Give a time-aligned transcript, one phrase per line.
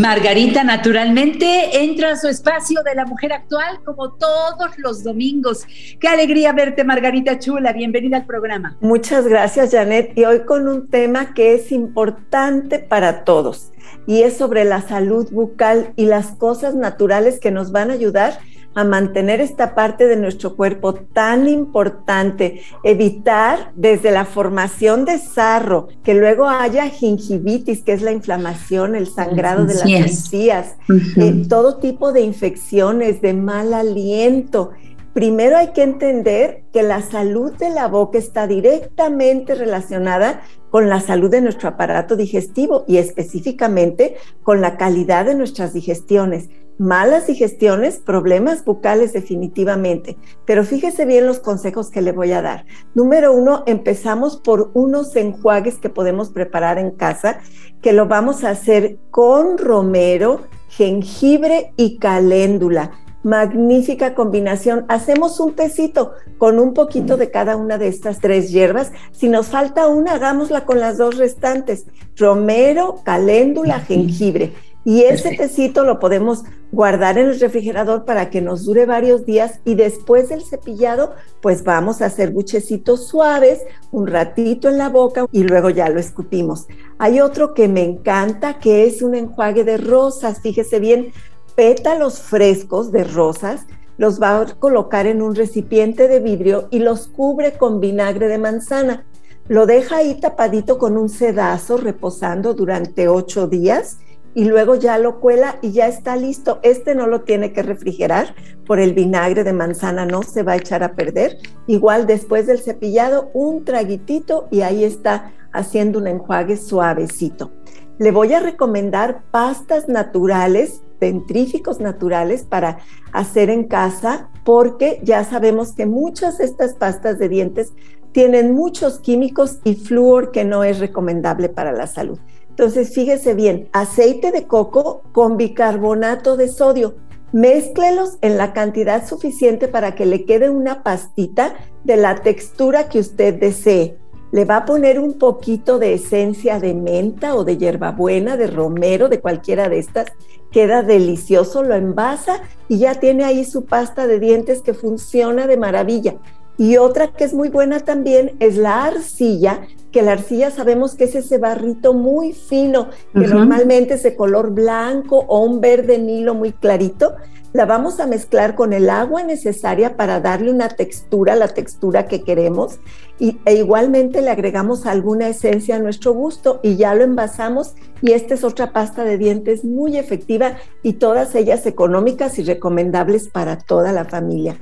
[0.00, 5.66] Margarita naturalmente entra a su espacio de la mujer actual como todos los domingos.
[6.00, 7.74] Qué alegría verte, Margarita Chula.
[7.74, 8.78] Bienvenida al programa.
[8.80, 10.16] Muchas gracias, Janet.
[10.16, 13.72] Y hoy con un tema que es importante para todos
[14.06, 18.38] y es sobre la salud bucal y las cosas naturales que nos van a ayudar
[18.74, 25.88] a mantener esta parte de nuestro cuerpo tan importante, evitar desde la formación de sarro,
[26.04, 30.76] que luego haya gingivitis, que es la inflamación, el sangrado de las encías,
[31.16, 34.70] eh, todo tipo de infecciones, de mal aliento.
[35.12, 41.00] Primero hay que entender que la salud de la boca está directamente relacionada con la
[41.00, 46.48] salud de nuestro aparato digestivo y específicamente con la calidad de nuestras digestiones
[46.80, 50.16] malas digestiones, problemas bucales definitivamente.
[50.46, 52.64] Pero fíjese bien los consejos que le voy a dar.
[52.94, 57.40] Número uno, empezamos por unos enjuagues que podemos preparar en casa,
[57.82, 62.92] que lo vamos a hacer con romero, jengibre y caléndula.
[63.22, 64.86] Magnífica combinación.
[64.88, 68.90] Hacemos un tecito con un poquito de cada una de estas tres hierbas.
[69.12, 71.84] Si nos falta una, hagámosla con las dos restantes.
[72.16, 78.64] Romero, caléndula, jengibre y ese tecito lo podemos guardar en el refrigerador para que nos
[78.64, 84.68] dure varios días y después del cepillado, pues vamos a hacer buchecitos suaves, un ratito
[84.68, 86.66] en la boca y luego ya lo escupimos.
[86.98, 91.12] Hay otro que me encanta que es un enjuague de rosas, fíjese bien,
[91.56, 93.66] pétalos frescos de rosas,
[93.98, 98.38] los va a colocar en un recipiente de vidrio y los cubre con vinagre de
[98.38, 99.04] manzana.
[99.46, 103.98] Lo deja ahí tapadito con un sedazo reposando durante ocho días
[104.34, 106.60] y luego ya lo cuela y ya está listo.
[106.62, 108.34] Este no lo tiene que refrigerar
[108.66, 111.38] por el vinagre de manzana, no se va a echar a perder.
[111.66, 117.50] Igual después del cepillado, un traguitito y ahí está haciendo un enjuague suavecito.
[117.98, 122.78] Le voy a recomendar pastas naturales, dentríficos naturales para
[123.12, 127.72] hacer en casa, porque ya sabemos que muchas de estas pastas de dientes
[128.12, 132.18] tienen muchos químicos y flúor que no es recomendable para la salud.
[132.50, 136.94] Entonces, fíjese bien, aceite de coco con bicarbonato de sodio.
[137.32, 142.98] Mézclelos en la cantidad suficiente para que le quede una pastita de la textura que
[142.98, 143.96] usted desee.
[144.32, 149.08] Le va a poner un poquito de esencia de menta o de hierbabuena, de romero,
[149.08, 150.06] de cualquiera de estas.
[150.52, 155.56] Queda delicioso, lo envasa y ya tiene ahí su pasta de dientes que funciona de
[155.56, 156.16] maravilla.
[156.60, 161.04] Y otra que es muy buena también es la arcilla, que la arcilla sabemos que
[161.04, 166.34] es ese barrito muy fino, que normalmente es de color blanco o un verde nilo
[166.34, 167.14] muy clarito.
[167.54, 172.24] La vamos a mezclar con el agua necesaria para darle una textura, la textura que
[172.24, 172.78] queremos,
[173.18, 177.74] y, e igualmente le agregamos alguna esencia a nuestro gusto y ya lo envasamos.
[178.02, 183.30] Y esta es otra pasta de dientes muy efectiva y todas ellas económicas y recomendables
[183.30, 184.58] para toda la familia.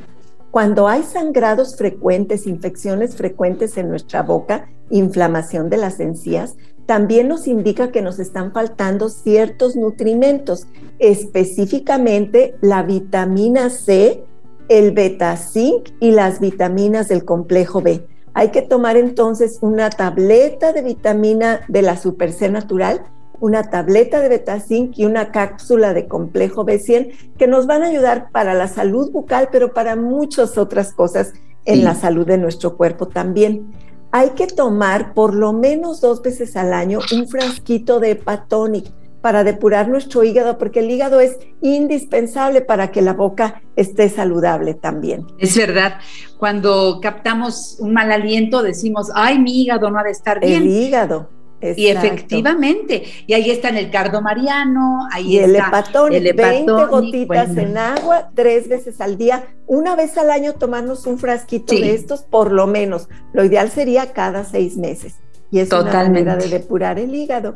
[0.58, 7.46] Cuando hay sangrados frecuentes, infecciones frecuentes en nuestra boca, inflamación de las encías, también nos
[7.46, 10.66] indica que nos están faltando ciertos nutrimentos,
[10.98, 14.24] específicamente la vitamina C,
[14.68, 18.04] el beta zinc y las vitaminas del complejo B.
[18.34, 23.06] Hay que tomar entonces una tableta de vitamina de la Super C natural
[23.41, 28.31] una tableta de Betazinc y una cápsula de complejo B100 que nos van a ayudar
[28.31, 31.32] para la salud bucal, pero para muchas otras cosas
[31.65, 33.71] en la salud de nuestro cuerpo también.
[34.10, 38.91] Hay que tomar por lo menos dos veces al año un frasquito de Hepatonic
[39.21, 44.75] para depurar nuestro hígado, porque el hígado es indispensable para que la boca esté saludable
[44.75, 45.27] también.
[45.38, 45.98] Es verdad,
[46.38, 50.62] cuando captamos un mal aliento decimos, ay, mi hígado no ha de estar bien.
[50.62, 51.28] El hígado.
[51.60, 56.72] Y efectivamente, y ahí está en el cardo mariano, ahí y el hepatón, el 20
[56.86, 61.94] gotitas en agua, tres veces al día, una vez al año tomarnos un frasquito de
[61.94, 63.09] estos, por lo menos.
[63.33, 65.16] Lo ideal sería cada seis meses.
[65.50, 67.54] Y es una manera de depurar el hígado.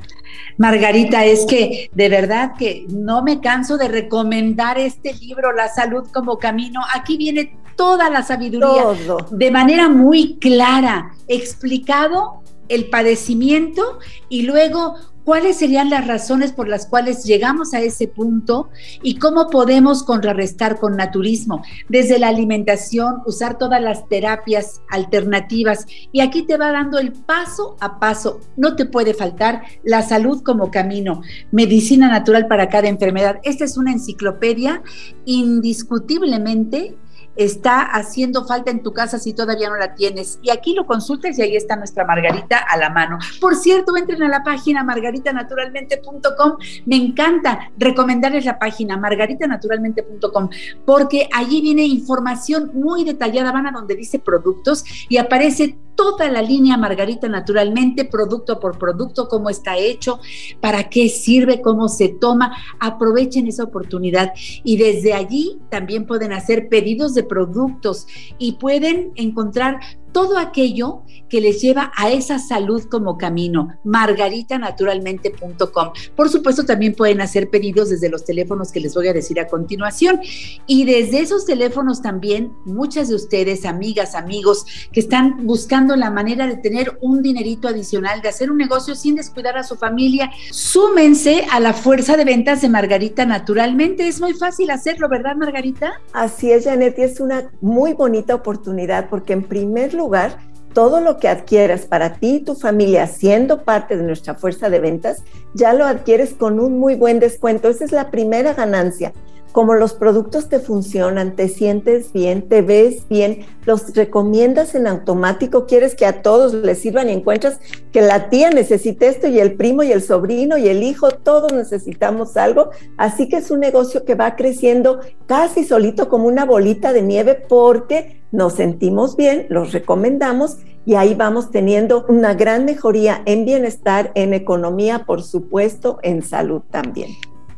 [0.56, 6.08] Margarita, es que de verdad que no me canso de recomendar este libro, La salud
[6.12, 6.80] como camino.
[6.94, 8.84] Aquí viene toda la sabiduría
[9.30, 12.42] de manera muy clara, explicado
[12.72, 13.98] el padecimiento
[14.28, 18.70] y luego cuáles serían las razones por las cuales llegamos a ese punto
[19.02, 25.86] y cómo podemos contrarrestar con naturismo, desde la alimentación, usar todas las terapias alternativas.
[26.10, 28.40] Y aquí te va dando el paso a paso.
[28.56, 33.38] No te puede faltar la salud como camino, medicina natural para cada enfermedad.
[33.44, 34.82] Esta es una enciclopedia
[35.24, 36.96] indiscutiblemente
[37.36, 40.38] está haciendo falta en tu casa si todavía no la tienes.
[40.42, 43.18] Y aquí lo consultas y ahí está nuestra Margarita a la mano.
[43.40, 46.56] Por cierto, entren a la página margaritanaturalmente.com.
[46.86, 50.48] Me encanta recomendarles la página margaritanaturalmente.com
[50.84, 53.52] porque allí viene información muy detallada.
[53.52, 59.28] Van a donde dice productos y aparece toda la línea Margarita Naturalmente, producto por producto,
[59.28, 60.20] cómo está hecho,
[60.60, 62.56] para qué sirve, cómo se toma.
[62.80, 64.32] Aprovechen esa oportunidad
[64.64, 68.06] y desde allí también pueden hacer pedidos de productos
[68.38, 69.80] y pueden encontrar
[70.12, 73.76] todo aquello que les lleva a esa salud como camino.
[73.84, 75.92] margaritanaturalmente.com.
[76.14, 79.48] Por supuesto, también pueden hacer pedidos desde los teléfonos que les voy a decir a
[79.48, 80.20] continuación.
[80.66, 86.46] Y desde esos teléfonos también, muchas de ustedes, amigas, amigos, que están buscando la manera
[86.46, 91.46] de tener un dinerito adicional, de hacer un negocio sin descuidar a su familia, súmense
[91.50, 94.06] a la fuerza de ventas de Margarita Naturalmente.
[94.06, 96.00] Es muy fácil hacerlo, ¿verdad, Margarita?
[96.12, 100.38] Así es, Janet, y es una muy bonita oportunidad porque en primer lugar, lugar,
[100.74, 104.80] todo lo que adquieras para ti y tu familia siendo parte de nuestra fuerza de
[104.80, 105.22] ventas,
[105.54, 107.68] ya lo adquieres con un muy buen descuento.
[107.68, 109.12] Esa es la primera ganancia.
[109.52, 115.66] Como los productos te funcionan, te sientes bien, te ves bien, los recomiendas en automático,
[115.66, 117.60] quieres que a todos les sirvan y encuentras
[117.92, 121.52] que la tía necesita esto y el primo y el sobrino y el hijo, todos
[121.52, 122.70] necesitamos algo.
[122.96, 127.34] Así que es un negocio que va creciendo casi solito como una bolita de nieve
[127.46, 130.56] porque nos sentimos bien, los recomendamos
[130.86, 136.62] y ahí vamos teniendo una gran mejoría en bienestar, en economía, por supuesto, en salud
[136.70, 137.10] también.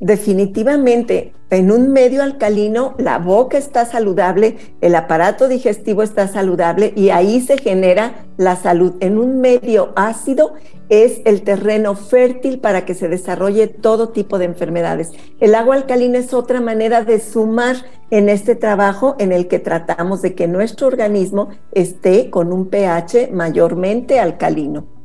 [0.00, 7.10] Definitivamente, en un medio alcalino la boca está saludable, el aparato digestivo está saludable y
[7.10, 8.94] ahí se genera la salud.
[9.00, 10.54] En un medio ácido
[10.88, 15.12] es el terreno fértil para que se desarrolle todo tipo de enfermedades.
[15.40, 17.76] El agua alcalina es otra manera de sumar
[18.10, 23.30] en este trabajo en el que tratamos de que nuestro organismo esté con un pH
[23.32, 24.96] mayormente alcalino.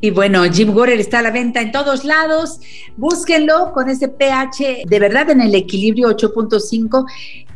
[0.00, 2.60] Y bueno, Jim Water está a la venta en todos lados.
[2.96, 7.06] Búsquenlo con ese pH de verdad en el equilibrio 8.5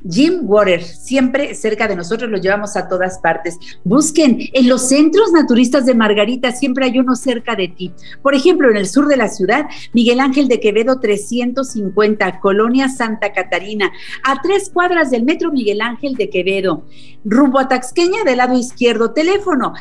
[0.08, 3.58] Jim Water, siempre cerca de nosotros, lo llevamos a todas partes.
[3.84, 7.92] Busquen en los centros naturistas de Margarita, siempre hay uno cerca de ti.
[8.22, 13.32] Por ejemplo, en el sur de la ciudad, Miguel Ángel de Quevedo 350, Colonia Santa
[13.32, 13.92] Catarina,
[14.24, 16.84] a tres cuadras del metro Miguel Ángel de Quevedo.
[17.24, 19.74] Rumbo a Taxqueña del lado izquierdo, teléfono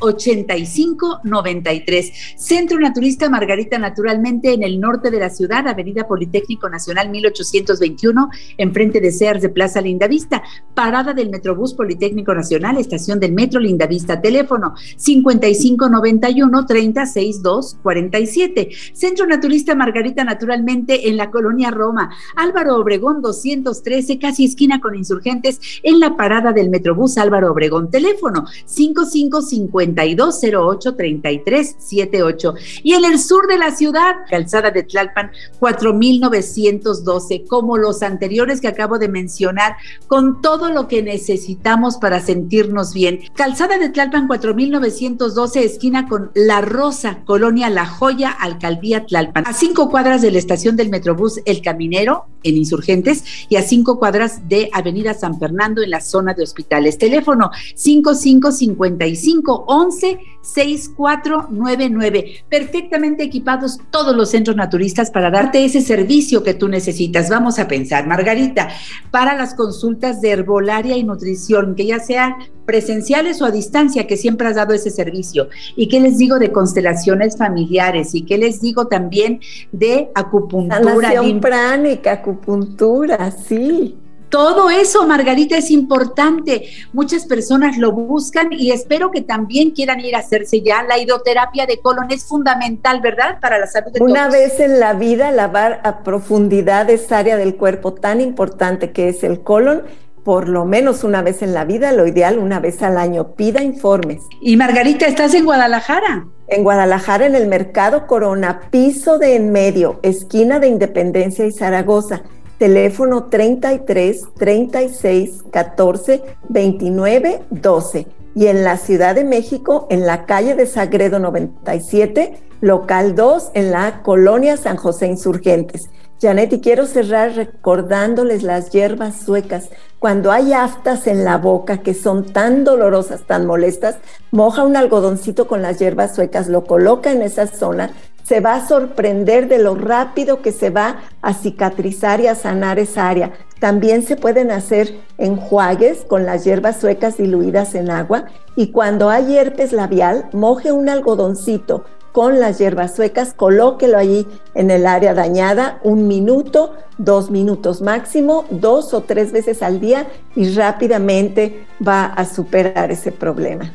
[0.00, 2.36] 551741-8593.
[2.36, 8.30] Centro Naturista Margarita, naturalmente en el norte de la ciudad, Avenida Politécnico Nacional 18 821,
[8.58, 10.42] enfrente de Sears de Plaza Lindavista,
[10.74, 18.70] parada del Metrobús Politécnico Nacional, estación del Metro Lindavista, teléfono 5591 36247.
[18.92, 25.60] Centro Naturista Margarita, naturalmente en la colonia Roma, Álvaro Obregón 213, casi esquina con insurgentes,
[25.82, 32.54] en la parada del Metrobús Álvaro Obregón, teléfono 55 552083378.
[32.82, 38.68] Y en el sur de la ciudad, Calzada de Tlalpan 4912, como los anteriores que
[38.68, 43.20] acabo de mencionar, con todo lo que necesitamos para sentirnos bien.
[43.34, 49.44] Calzada de Tlalpan 4912, esquina con La Rosa, Colonia La Joya, Alcaldía Tlalpan.
[49.46, 53.98] A cinco cuadras de la estación del Metrobús El Caminero, en Insurgentes, y a cinco
[53.98, 56.98] cuadras de Avenida San Fernando, en la zona de hospitales.
[56.98, 62.44] Teléfono 5555 11 6499.
[62.48, 67.28] Perfectamente equipados todos los centros naturistas para darte ese servicio que tú necesitas.
[67.28, 68.68] Vamos a pensar, Margarita,
[69.10, 72.34] para las consultas de herbolaria y nutrición, que ya sean
[72.64, 75.48] presenciales o a distancia, que siempre has dado ese servicio.
[75.76, 78.14] ¿Y qué les digo de constelaciones familiares?
[78.14, 79.40] ¿Y qué les digo también
[79.72, 80.82] de acupuntura?
[80.82, 83.96] Sanación pránica, acupuntura, sí.
[84.28, 86.68] Todo eso, Margarita, es importante.
[86.92, 90.82] Muchas personas lo buscan y espero que también quieran ir a hacerse ya.
[90.82, 93.38] La hidroterapia de colon es fundamental, ¿verdad?
[93.40, 97.56] Para la salud de Una vez en la vida, lavar a profundidad esa área del
[97.56, 99.84] cuerpo tan importante que es el colon
[100.24, 103.36] por lo menos una vez en la vida, lo ideal una vez al año.
[103.36, 104.24] Pida informes.
[104.40, 106.26] Y Margarita, ¿estás en Guadalajara?
[106.48, 112.24] En Guadalajara, en el Mercado Corona, piso de en medio, esquina de Independencia y Zaragoza
[112.58, 120.54] teléfono 33 36 14 29 12 y en la Ciudad de México en la calle
[120.54, 125.88] de Sagredo 97, local 2 en la colonia San José Insurgentes.
[126.20, 129.68] Janet, y quiero cerrar recordándoles las hierbas suecas.
[129.98, 133.96] Cuando hay aftas en la boca que son tan dolorosas, tan molestas,
[134.30, 137.90] moja un algodoncito con las hierbas suecas, lo coloca en esa zona,
[138.22, 142.78] se va a sorprender de lo rápido que se va a cicatrizar y a sanar
[142.78, 143.32] esa área.
[143.60, 148.24] También se pueden hacer enjuagues con las hierbas suecas diluidas en agua
[148.56, 151.84] y cuando hay herpes labial, moje un algodoncito
[152.16, 158.46] con las hierbas suecas, colóquelo allí en el área dañada un minuto, dos minutos máximo,
[158.48, 163.70] dos o tres veces al día y rápidamente va a superar ese problema.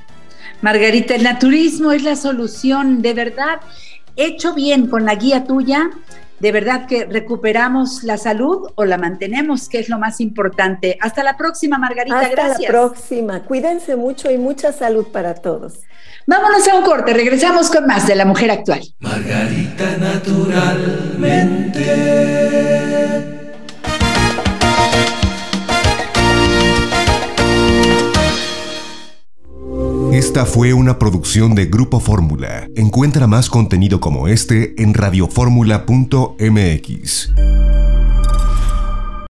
[0.64, 3.60] Margarita, el naturismo es la solución, de verdad
[4.16, 5.92] hecho bien con la guía tuya,
[6.40, 10.98] de verdad que recuperamos la salud o la mantenemos, que es lo más importante.
[11.00, 12.20] Hasta la próxima, Margarita.
[12.20, 13.44] Hasta la próxima.
[13.44, 15.82] Cuídense mucho y mucha salud para todos.
[16.28, 18.82] Vámonos a un corte, regresamos con más de la mujer actual.
[19.00, 21.82] Margarita naturalmente.
[30.12, 32.68] Esta fue una producción de Grupo Fórmula.
[32.76, 37.32] Encuentra más contenido como este en radioformula.mx.